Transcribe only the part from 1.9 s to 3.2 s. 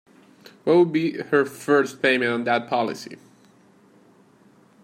payment on that policy?